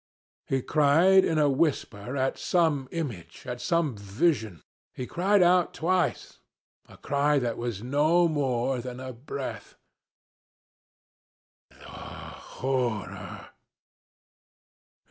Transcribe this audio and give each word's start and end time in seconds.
He 0.47 0.63
cried 0.63 1.23
in 1.23 1.37
a 1.37 1.47
whisper 1.47 2.17
at 2.17 2.39
some 2.39 2.89
image, 2.91 3.43
at 3.45 3.61
some 3.61 3.95
vision, 3.95 4.63
he 4.95 5.05
cried 5.05 5.43
out 5.43 5.75
twice, 5.75 6.39
a 6.89 6.97
cry 6.97 7.37
that 7.37 7.55
was 7.55 7.83
no 7.83 8.27
more 8.27 8.79
than 8.81 8.99
a 8.99 9.13
breath 9.13 9.75
"'The 11.69 11.77
horror! 11.85 13.49